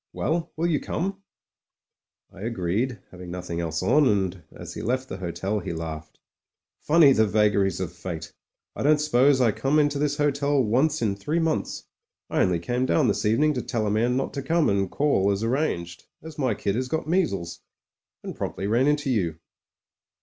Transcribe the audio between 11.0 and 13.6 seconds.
in three months. I only came down this evening